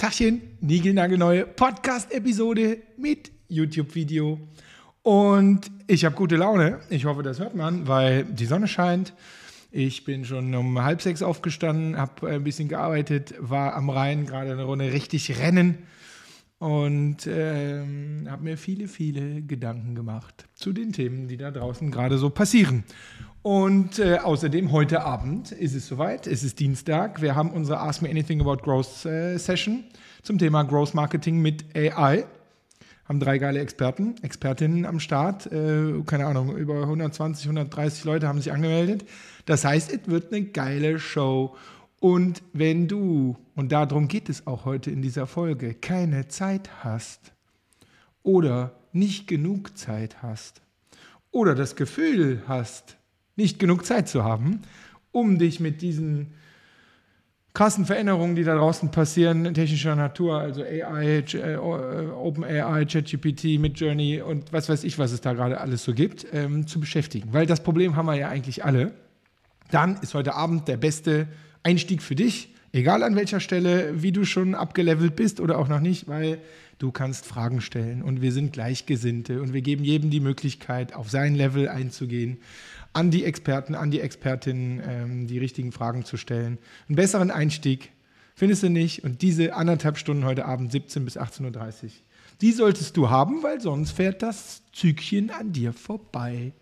[0.00, 4.40] Tachchen, niegelnagelneue Podcast-Episode mit YouTube-Video.
[5.02, 6.80] Und ich habe gute Laune.
[6.88, 9.12] Ich hoffe, das hört man, weil die Sonne scheint.
[9.70, 14.52] Ich bin schon um halb sechs aufgestanden, habe ein bisschen gearbeitet, war am Rhein gerade
[14.52, 15.86] eine Runde richtig rennen
[16.60, 22.18] und ähm, habe mir viele, viele Gedanken gemacht zu den Themen, die da draußen gerade
[22.18, 22.84] so passieren.
[23.40, 28.02] Und äh, außerdem heute Abend ist es soweit, es ist Dienstag, wir haben unsere Ask
[28.02, 29.84] Me Anything About Growth äh, Session
[30.22, 32.26] zum Thema Growth Marketing mit AI.
[33.08, 38.38] Haben drei geile Experten, Expertinnen am Start, äh, keine Ahnung, über 120, 130 Leute haben
[38.38, 39.06] sich angemeldet.
[39.46, 41.56] Das heißt, es wird eine geile Show.
[42.00, 47.32] Und wenn du, und darum geht es auch heute in dieser Folge, keine Zeit hast
[48.22, 50.62] oder nicht genug Zeit hast
[51.30, 52.96] oder das Gefühl hast,
[53.36, 54.62] nicht genug Zeit zu haben,
[55.12, 56.34] um dich mit diesen
[57.52, 64.52] krassen Veränderungen, die da draußen passieren, technischer Natur, also AI, äh, OpenAI, ChatGPT, Midjourney und
[64.52, 67.32] was weiß ich, was es da gerade alles so gibt, ähm, zu beschäftigen.
[67.32, 68.92] Weil das Problem haben wir ja eigentlich alle.
[69.70, 71.28] Dann ist heute Abend der beste
[71.62, 75.80] Einstieg für dich, egal an welcher Stelle, wie du schon abgelevelt bist oder auch noch
[75.80, 76.38] nicht, weil
[76.78, 81.10] du kannst Fragen stellen und wir sind Gleichgesinnte und wir geben jedem die Möglichkeit, auf
[81.10, 82.38] sein Level einzugehen
[82.92, 86.58] an die Experten, an die Expertinnen ähm, die richtigen Fragen zu stellen.
[86.88, 87.92] Einen besseren Einstieg
[88.34, 89.04] findest du nicht.
[89.04, 91.90] Und diese anderthalb Stunden heute Abend, 17 bis 18.30 Uhr,
[92.40, 96.52] die solltest du haben, weil sonst fährt das Zügchen an dir vorbei.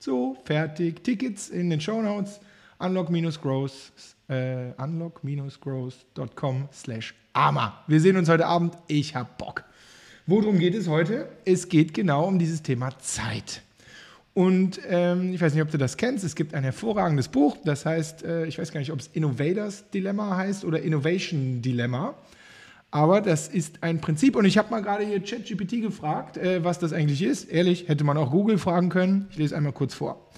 [0.00, 1.04] So, fertig.
[1.04, 2.40] Tickets in den Show Notes.
[2.78, 3.92] Unlock-growth,
[4.28, 7.84] äh, unlock-growth.com slash AMA.
[7.86, 8.76] Wir sehen uns heute Abend.
[8.86, 9.64] Ich hab Bock.
[10.26, 11.28] Worum geht es heute?
[11.44, 13.62] Es geht genau um dieses Thema Zeit.
[14.34, 16.24] Und ähm, ich weiß nicht, ob du das kennst.
[16.24, 19.90] Es gibt ein hervorragendes Buch, das heißt, äh, ich weiß gar nicht, ob es Innovators
[19.90, 22.14] Dilemma heißt oder Innovation Dilemma.
[22.90, 24.36] Aber das ist ein Prinzip.
[24.36, 27.50] Und ich habe mal gerade hier ChatGPT gefragt, äh, was das eigentlich ist.
[27.50, 29.26] Ehrlich, hätte man auch Google fragen können.
[29.30, 30.30] Ich lese einmal kurz vor.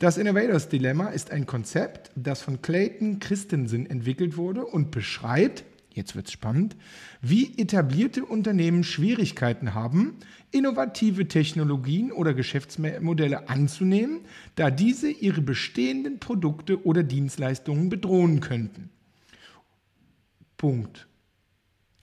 [0.00, 6.16] Das Innovators Dilemma ist ein Konzept, das von Clayton Christensen entwickelt wurde und beschreibt, jetzt
[6.16, 6.74] wird es spannend,
[7.22, 10.16] wie etablierte Unternehmen Schwierigkeiten haben,
[10.50, 14.20] innovative Technologien oder Geschäftsmodelle anzunehmen,
[14.56, 18.90] da diese ihre bestehenden Produkte oder Dienstleistungen bedrohen könnten.
[20.56, 21.06] Punkt.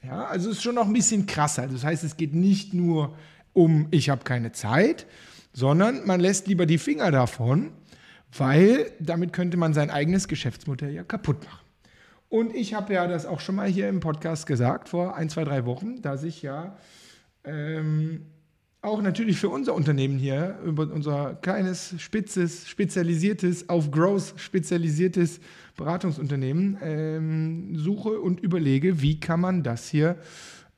[0.03, 1.67] Ja, also es ist schon noch ein bisschen krasser.
[1.67, 3.15] Das heißt, es geht nicht nur
[3.53, 5.05] um, ich habe keine Zeit,
[5.53, 7.71] sondern man lässt lieber die Finger davon,
[8.37, 11.65] weil damit könnte man sein eigenes Geschäftsmodell ja kaputt machen.
[12.29, 15.43] Und ich habe ja das auch schon mal hier im Podcast gesagt, vor ein, zwei,
[15.43, 16.77] drei Wochen, dass ich ja
[17.43, 18.25] ähm,
[18.81, 25.39] auch natürlich für unser Unternehmen hier, über unser kleines, spitzes, spezialisiertes, auf Growth spezialisiertes
[25.75, 30.17] Beratungsunternehmen ähm, suche und überlege, wie kann man das hier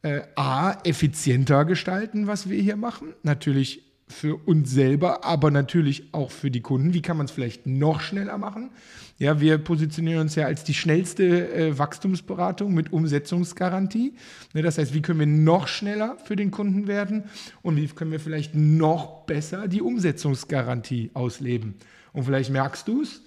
[0.01, 3.13] äh, A, effizienter gestalten, was wir hier machen.
[3.23, 6.93] Natürlich für uns selber, aber natürlich auch für die Kunden.
[6.93, 8.69] Wie kann man es vielleicht noch schneller machen?
[9.17, 14.13] Ja, wir positionieren uns ja als die schnellste äh, Wachstumsberatung mit Umsetzungsgarantie.
[14.53, 17.23] Ne, das heißt, wie können wir noch schneller für den Kunden werden
[17.61, 21.75] und wie können wir vielleicht noch besser die Umsetzungsgarantie ausleben?
[22.11, 23.21] Und vielleicht merkst du es,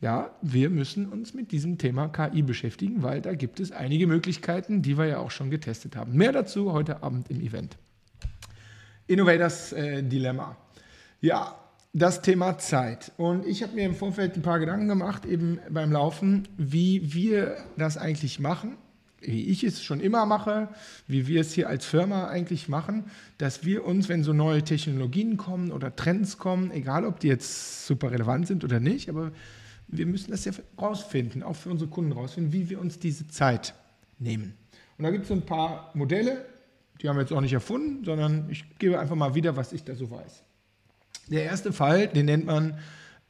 [0.00, 4.82] ja, wir müssen uns mit diesem Thema KI beschäftigen, weil da gibt es einige Möglichkeiten,
[4.82, 6.14] die wir ja auch schon getestet haben.
[6.14, 7.78] Mehr dazu heute Abend im Event.
[9.06, 10.56] Innovators äh, Dilemma.
[11.20, 11.56] Ja,
[11.92, 13.12] das Thema Zeit.
[13.16, 17.56] Und ich habe mir im Vorfeld ein paar Gedanken gemacht, eben beim Laufen, wie wir
[17.76, 18.76] das eigentlich machen,
[19.20, 20.68] wie ich es schon immer mache,
[21.06, 23.04] wie wir es hier als Firma eigentlich machen,
[23.38, 27.86] dass wir uns, wenn so neue Technologien kommen oder Trends kommen, egal ob die jetzt
[27.86, 29.32] super relevant sind oder nicht, aber
[29.88, 33.74] wir müssen das ja rausfinden, auch für unsere Kunden rausfinden, wie wir uns diese Zeit
[34.18, 34.54] nehmen.
[34.96, 36.46] Und da gibt es so ein paar Modelle,
[37.00, 39.84] die haben wir jetzt auch nicht erfunden, sondern ich gebe einfach mal wieder, was ich
[39.84, 40.42] da so weiß.
[41.28, 42.78] Der erste Fall, den nennt man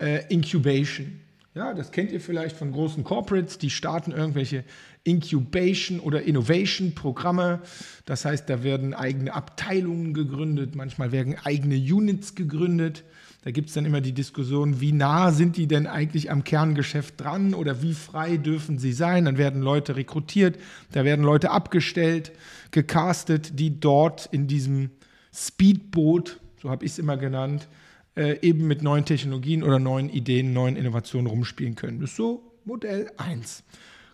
[0.00, 1.20] äh, Incubation.
[1.54, 4.64] Ja, das kennt ihr vielleicht von großen Corporates, die starten irgendwelche
[5.04, 7.60] Incubation oder Innovation-Programme.
[8.06, 13.04] Das heißt, da werden eigene Abteilungen gegründet, manchmal werden eigene Units gegründet.
[13.44, 17.20] Da gibt es dann immer die Diskussion, wie nah sind die denn eigentlich am Kerngeschäft
[17.20, 19.24] dran oder wie frei dürfen sie sein.
[19.24, 20.58] Dann werden Leute rekrutiert,
[20.92, 22.32] da werden Leute abgestellt,
[22.70, 24.90] gecastet, die dort in diesem
[25.34, 27.68] Speedboot, so habe ich es immer genannt,
[28.16, 32.00] äh, eben mit neuen Technologien oder neuen Ideen, neuen Innovationen rumspielen können.
[32.00, 33.64] Das ist so Modell 1.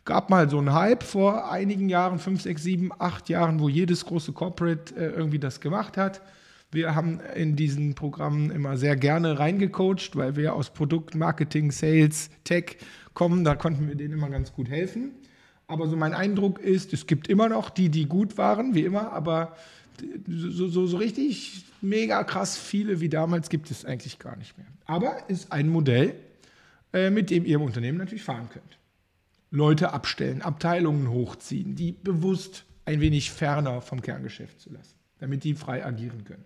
[0.07, 4.07] Gab mal so einen Hype vor einigen Jahren, 5, 6, 7, 8 Jahren, wo jedes
[4.07, 6.23] große Corporate äh, irgendwie das gemacht hat.
[6.71, 12.29] Wir haben in diesen Programmen immer sehr gerne reingecoacht, weil wir aus Produkt, Marketing, Sales,
[12.45, 12.77] Tech
[13.15, 13.43] kommen.
[13.43, 15.13] Da konnten wir denen immer ganz gut helfen.
[15.67, 19.13] Aber so mein Eindruck ist, es gibt immer noch die, die gut waren, wie immer,
[19.13, 19.57] aber
[20.27, 24.67] so, so, so richtig mega krass viele wie damals gibt es eigentlich gar nicht mehr.
[24.87, 26.15] Aber ist ein Modell,
[26.93, 28.79] äh, mit dem ihr im Unternehmen natürlich fahren könnt.
[29.51, 35.55] Leute abstellen, Abteilungen hochziehen, die bewusst ein wenig ferner vom Kerngeschäft zu lassen, damit die
[35.55, 36.45] frei agieren können.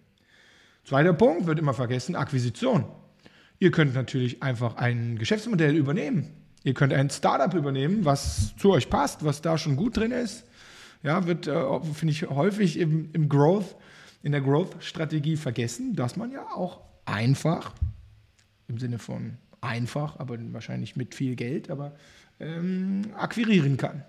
[0.85, 2.85] Zweiter Punkt wird immer vergessen, Akquisition.
[3.59, 6.35] Ihr könnt natürlich einfach ein Geschäftsmodell übernehmen.
[6.65, 10.45] Ihr könnt ein Startup übernehmen, was zu euch passt, was da schon gut drin ist.
[11.03, 13.77] Ja, wird, äh, finde ich, häufig im, im Growth,
[14.23, 17.73] in der Growth-Strategie vergessen, dass man ja auch einfach,
[18.69, 21.95] im Sinne von einfach, aber wahrscheinlich mit viel Geld, aber
[22.39, 24.05] ähm, akquirieren kann.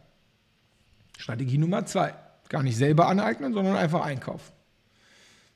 [1.17, 2.13] Strategie Nummer zwei.
[2.49, 4.51] Gar nicht selber aneignen, sondern einfach einkaufen.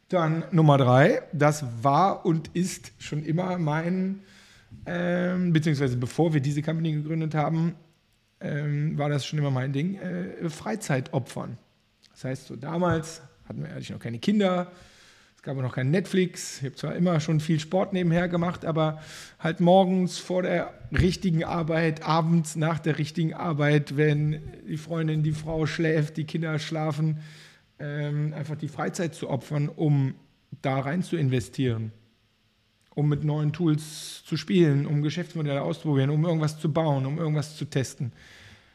[0.10, 4.22] Dann Nummer drei, das war und ist schon immer mein,
[4.86, 7.76] ähm, beziehungsweise bevor wir diese Company gegründet haben,
[8.40, 11.58] ähm, war das schon immer mein Ding, äh, Freizeit opfern.
[12.12, 14.72] Das heißt, so damals hatten wir eigentlich noch keine Kinder,
[15.36, 16.58] es gab noch kein Netflix.
[16.60, 19.02] Ich habe zwar immer schon viel Sport nebenher gemacht, aber
[19.40, 25.34] halt morgens vor der richtigen Arbeit, abends nach der richtigen Arbeit, wenn die Freundin, die
[25.34, 27.20] Frau schläft, die Kinder schlafen,
[27.80, 30.16] ähm, einfach die Freizeit zu opfern, um
[30.62, 31.92] da rein zu investieren,
[32.96, 37.56] um mit neuen Tools zu spielen, um Geschäftsmodelle auszuprobieren, um irgendwas zu bauen, um irgendwas
[37.58, 38.12] zu testen.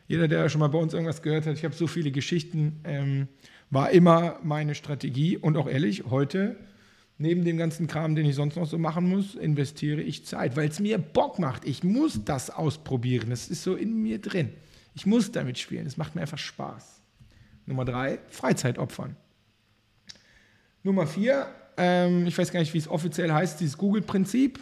[0.09, 3.29] Jeder, der schon mal bei uns irgendwas gehört hat, ich habe so viele Geschichten, ähm,
[3.71, 6.57] war immer meine Strategie und auch ehrlich, heute,
[7.19, 10.69] neben dem ganzen Kram, den ich sonst noch so machen muss, investiere ich Zeit, weil
[10.69, 11.65] es mir Bock macht.
[11.65, 13.31] Ich muss das ausprobieren.
[13.31, 14.51] Das ist so in mir drin.
[14.95, 15.87] Ich muss damit spielen.
[15.87, 17.02] Es macht mir einfach Spaß.
[17.67, 19.17] Nummer drei, Freizeit opfern.
[20.82, 24.59] Nummer vier, ähm, ich weiß gar nicht, wie es offiziell heißt, dieses Google-Prinzip.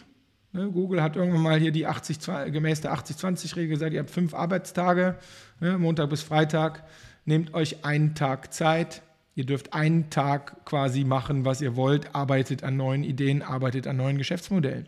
[0.53, 2.19] Ne, Google hat irgendwann mal hier die 80,
[2.53, 5.17] gemäß der 80-20-Regel gesagt, ihr habt fünf Arbeitstage,
[5.61, 6.85] ne, Montag bis Freitag,
[7.25, 9.03] nehmt euch einen Tag Zeit.
[9.37, 13.97] Ihr dürft einen Tag quasi machen, was ihr wollt, arbeitet an neuen Ideen, arbeitet an
[13.97, 14.87] neuen Geschäftsmodellen.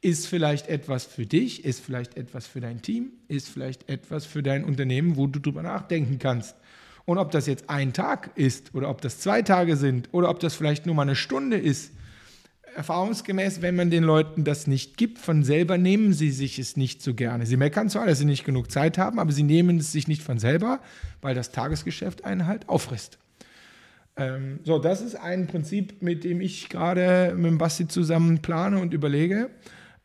[0.00, 4.42] Ist vielleicht etwas für dich, ist vielleicht etwas für dein Team, ist vielleicht etwas für
[4.42, 6.56] dein Unternehmen, wo du drüber nachdenken kannst.
[7.06, 10.40] Und ob das jetzt ein Tag ist oder ob das zwei Tage sind oder ob
[10.40, 11.92] das vielleicht nur mal eine Stunde ist,
[12.74, 17.02] erfahrungsgemäß, wenn man den Leuten das nicht gibt, von selber nehmen sie sich es nicht
[17.02, 17.46] so gerne.
[17.46, 20.22] Sie meckern zwar, dass sie nicht genug Zeit haben, aber sie nehmen es sich nicht
[20.22, 20.80] von selber,
[21.20, 23.18] weil das Tagesgeschäft einen halt auffrisst.
[24.16, 28.78] Ähm, so, das ist ein Prinzip, mit dem ich gerade mit dem Basti zusammen plane
[28.78, 29.50] und überlege,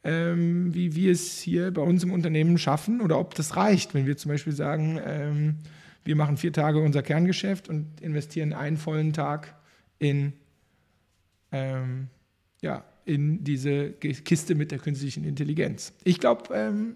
[0.04, 4.06] ähm, wie wir es hier bei uns im Unternehmen schaffen oder ob das reicht, wenn
[4.06, 5.56] wir zum Beispiel sagen, ähm,
[6.04, 9.56] wir machen vier Tage unser Kerngeschäft und investieren einen vollen Tag
[10.00, 10.34] in,
[11.52, 12.08] ähm,
[12.62, 15.94] ja, in diese Kiste mit der künstlichen Intelligenz.
[16.04, 16.96] Ich glaube, ähm,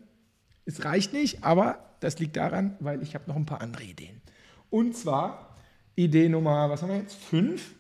[0.66, 4.22] es reicht nicht, aber das liegt daran, weil ich habe noch ein paar andere Ideen.
[4.70, 5.56] Und zwar
[5.96, 7.16] Idee Nummer, was haben wir jetzt?
[7.16, 7.76] Fünf.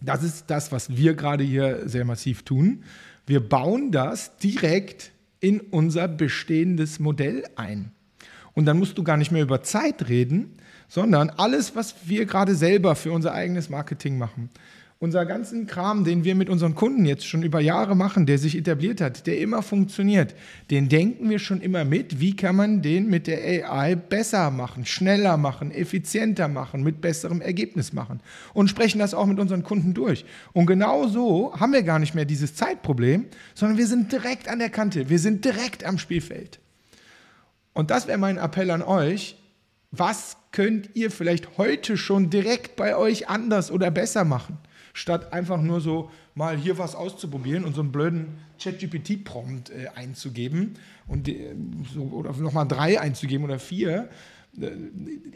[0.00, 2.82] Das ist das, was wir gerade hier sehr massiv tun.
[3.26, 7.92] Wir bauen das direkt in unser bestehendes Modell ein.
[8.54, 10.56] Und dann musst du gar nicht mehr über Zeit reden,
[10.88, 14.50] sondern alles, was wir gerade selber für unser eigenes Marketing machen,
[15.02, 18.56] unser ganzen Kram, den wir mit unseren Kunden jetzt schon über Jahre machen, der sich
[18.56, 20.36] etabliert hat, der immer funktioniert,
[20.70, 22.20] den denken wir schon immer mit.
[22.20, 27.40] Wie kann man den mit der AI besser machen, schneller machen, effizienter machen, mit besserem
[27.40, 28.20] Ergebnis machen?
[28.54, 30.24] Und sprechen das auch mit unseren Kunden durch.
[30.52, 34.60] Und genau so haben wir gar nicht mehr dieses Zeitproblem, sondern wir sind direkt an
[34.60, 36.61] der Kante, wir sind direkt am Spielfeld.
[37.74, 39.36] Und das wäre mein Appell an euch.
[39.90, 44.58] Was könnt ihr vielleicht heute schon direkt bei euch anders oder besser machen,
[44.92, 50.74] statt einfach nur so mal hier was auszuprobieren und so einen blöden ChatGPT-Prompt äh, einzugeben
[51.06, 51.54] und äh,
[51.92, 54.08] so, oder nochmal drei einzugeben oder vier,
[54.58, 54.70] äh,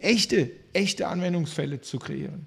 [0.01, 2.47] echte, echte Anwendungsfälle zu kreieren.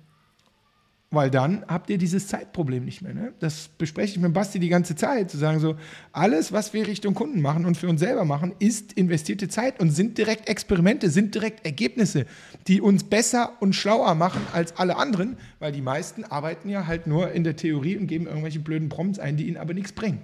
[1.12, 3.16] Weil dann habt ihr dieses Zeitproblem nicht mehr.
[3.16, 3.34] Ne?
[3.40, 5.76] Das bespreche ich mit Basti die ganze Zeit, zu sagen so,
[6.12, 9.90] alles, was wir Richtung Kunden machen und für uns selber machen, ist investierte Zeit und
[9.90, 12.28] sind direkt Experimente, sind direkt Ergebnisse,
[12.68, 17.08] die uns besser und schlauer machen als alle anderen, weil die meisten arbeiten ja halt
[17.08, 20.22] nur in der Theorie und geben irgendwelche blöden Prompts ein, die ihnen aber nichts bringen.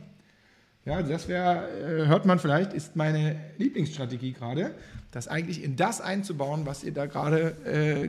[0.85, 4.75] Ja, das wäre, äh, hört man vielleicht, ist meine Lieblingsstrategie gerade,
[5.09, 7.55] das eigentlich in das einzubauen, was ihr da gerade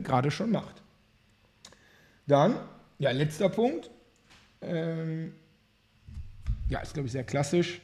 [0.05, 0.83] äh, schon macht.
[2.27, 2.55] Dann,
[2.99, 3.89] ja, letzter Punkt.
[4.61, 5.33] Ähm,
[6.69, 7.81] ja, ist, glaube ich, sehr klassisch.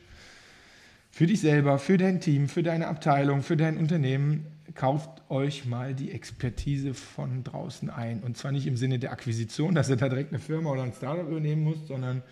[1.12, 5.94] Für dich selber, für dein Team, für deine Abteilung, für dein Unternehmen, kauft euch mal
[5.94, 8.22] die Expertise von draußen ein.
[8.22, 10.94] Und zwar nicht im Sinne der Akquisition, dass ihr da direkt eine Firma oder ein
[10.94, 12.24] Startup übernehmen müsst, sondern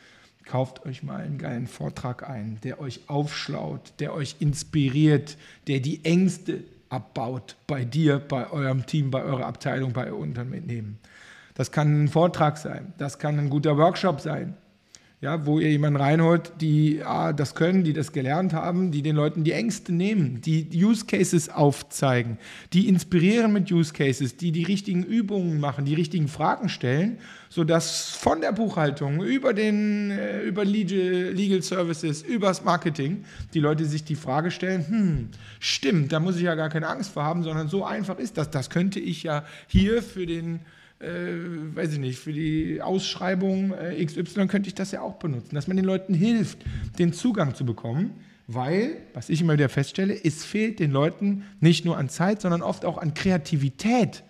[0.45, 5.37] kauft euch mal einen geilen Vortrag ein, der euch aufschlaut, der euch inspiriert,
[5.67, 10.99] der die Ängste abbaut bei dir, bei eurem Team, bei eurer Abteilung, bei eurem Unternehmen.
[11.61, 14.55] Das kann ein Vortrag sein, das kann ein guter Workshop sein,
[15.21, 19.15] ja, wo ihr jemanden reinholt, die ah, das können, die das gelernt haben, die den
[19.15, 22.39] Leuten die Ängste nehmen, die Use Cases aufzeigen,
[22.73, 28.09] die inspirieren mit Use Cases, die die richtigen Übungen machen, die richtigen Fragen stellen, sodass
[28.09, 34.15] von der Buchhaltung über den äh, über Legal, Services, übers Marketing die Leute sich die
[34.15, 37.85] Frage stellen, hm, stimmt, da muss ich ja gar keine Angst vor haben, sondern so
[37.85, 38.49] einfach ist das.
[38.49, 40.61] Das könnte ich ja hier für den
[41.01, 45.55] äh, weiß ich nicht, für die Ausschreibung äh, XY könnte ich das ja auch benutzen,
[45.55, 46.59] dass man den Leuten hilft,
[46.99, 48.11] den Zugang zu bekommen,
[48.47, 52.61] weil, was ich immer wieder feststelle, es fehlt den Leuten nicht nur an Zeit, sondern
[52.61, 54.23] oft auch an Kreativität,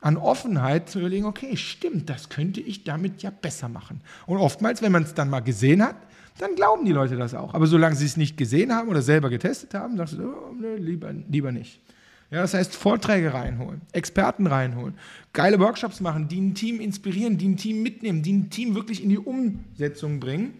[0.00, 4.00] an Offenheit zu überlegen, okay, stimmt, das könnte ich damit ja besser machen.
[4.26, 5.96] Und oftmals, wenn man es dann mal gesehen hat,
[6.38, 7.52] dann glauben die Leute das auch.
[7.52, 10.76] Aber solange sie es nicht gesehen haben oder selber getestet haben, sagst du, oh, nee,
[10.76, 11.80] lieber, lieber nicht.
[12.30, 14.94] Ja, das heißt, Vorträge reinholen, Experten reinholen,
[15.32, 19.02] geile Workshops machen, die ein Team inspirieren, die ein Team mitnehmen, die ein Team wirklich
[19.02, 20.54] in die Umsetzung bringen.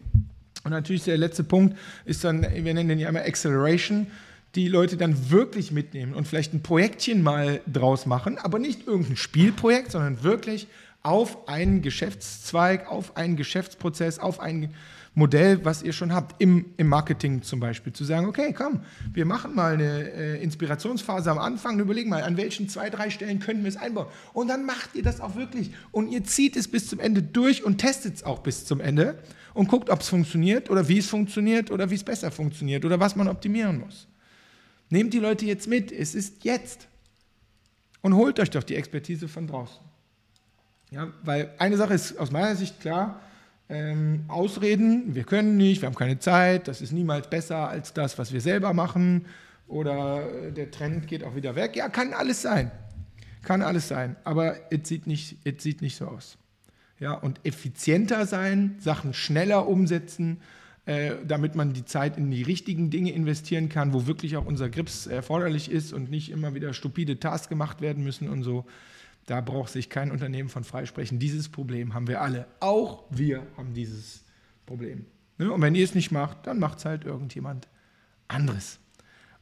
[0.64, 4.08] Und natürlich der letzte Punkt ist dann, wir nennen den ja immer Acceleration,
[4.56, 9.16] die Leute dann wirklich mitnehmen und vielleicht ein Projektchen mal draus machen, aber nicht irgendein
[9.16, 10.66] Spielprojekt, sondern wirklich
[11.02, 14.74] auf einen Geschäftszweig, auf einen Geschäftsprozess, auf einen
[15.14, 19.26] Modell, was ihr schon habt, im, im Marketing zum Beispiel, zu sagen, okay, komm, wir
[19.26, 23.62] machen mal eine äh, Inspirationsphase am Anfang überlegen mal, an welchen zwei, drei Stellen können
[23.62, 24.06] wir es einbauen.
[24.32, 27.64] Und dann macht ihr das auch wirklich und ihr zieht es bis zum Ende durch
[27.64, 29.18] und testet es auch bis zum Ende
[29.52, 33.00] und guckt, ob es funktioniert oder wie es funktioniert oder wie es besser funktioniert oder
[33.00, 34.06] was man optimieren muss.
[34.90, 36.86] Nehmt die Leute jetzt mit, es ist jetzt.
[38.00, 39.80] Und holt euch doch die Expertise von draußen.
[40.90, 43.20] Ja, weil eine Sache ist aus meiner Sicht klar,
[43.70, 48.18] ähm, Ausreden, wir können nicht, wir haben keine Zeit, das ist niemals besser als das,
[48.18, 49.26] was wir selber machen
[49.68, 51.76] oder äh, der Trend geht auch wieder weg.
[51.76, 52.72] Ja, kann alles sein.
[53.42, 56.36] Kann alles sein, aber es sieht nicht, sieht nicht so aus.
[56.98, 60.42] Ja, und effizienter sein, Sachen schneller umsetzen,
[60.84, 64.68] äh, damit man die Zeit in die richtigen Dinge investieren kann, wo wirklich auch unser
[64.68, 68.66] Grips erforderlich ist und nicht immer wieder stupide Tasks gemacht werden müssen und so.
[69.26, 71.18] Da braucht sich kein Unternehmen von freisprechen.
[71.18, 72.46] Dieses Problem haben wir alle.
[72.58, 74.24] Auch wir haben dieses
[74.66, 75.06] Problem.
[75.38, 75.52] Ne?
[75.52, 77.68] Und wenn ihr es nicht macht, dann macht es halt irgendjemand
[78.28, 78.78] anderes.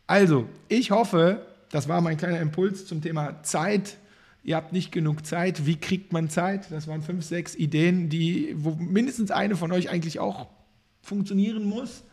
[0.06, 3.99] Also, ich hoffe, das war mein kleiner Impuls zum Thema Zeit.
[4.42, 5.66] Ihr habt nicht genug Zeit.
[5.66, 6.70] Wie kriegt man Zeit?
[6.70, 10.49] Das waren fünf, sechs Ideen, die, wo mindestens eine von euch eigentlich auch
[11.02, 12.04] funktionieren muss,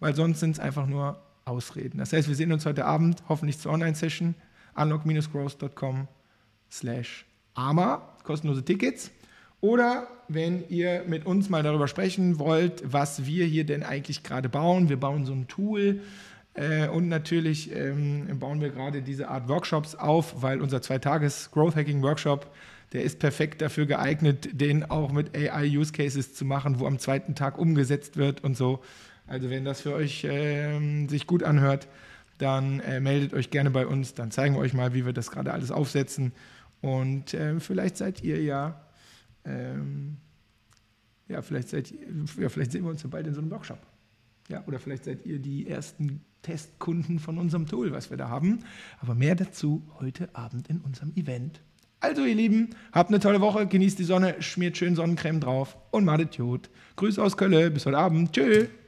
[0.00, 1.98] weil sonst sind es einfach nur Ausreden.
[1.98, 4.34] Das heißt, wir sehen uns heute Abend hoffentlich zur Online-Session
[4.74, 6.08] unlock-growth.com
[6.70, 9.10] slash AMA, kostenlose Tickets.
[9.60, 14.48] Oder wenn ihr mit uns mal darüber sprechen wollt, was wir hier denn eigentlich gerade
[14.48, 14.88] bauen.
[14.88, 16.00] Wir bauen so ein Tool
[16.54, 21.76] äh, und natürlich ähm, bauen wir gerade diese Art Workshops auf, weil unser Zweitages Growth
[21.76, 22.50] Hacking Workshop,
[22.92, 26.98] der ist perfekt dafür geeignet, den auch mit AI Use Cases zu machen, wo am
[26.98, 28.80] zweiten Tag umgesetzt wird und so.
[29.26, 31.88] Also wenn das für euch äh, sich gut anhört,
[32.38, 35.30] dann äh, meldet euch gerne bei uns, dann zeigen wir euch mal, wie wir das
[35.30, 36.32] gerade alles aufsetzen.
[36.80, 38.80] Und äh, vielleicht seid ihr ja,
[39.44, 40.18] ähm,
[41.28, 41.92] ja, vielleicht seid
[42.38, 43.78] ja, vielleicht sehen wir uns ja bald in so einem Workshop.
[44.48, 48.60] Ja, oder vielleicht seid ihr die ersten Testkunden von unserem Tool, was wir da haben.
[49.00, 51.60] Aber mehr dazu heute Abend in unserem Event.
[51.98, 56.04] Also, ihr Lieben, habt eine tolle Woche, genießt die Sonne, schmiert schön Sonnencreme drauf und
[56.04, 56.70] madet Jod.
[56.94, 58.32] Grüße aus Köln, bis heute Abend.
[58.32, 58.68] Tschüss.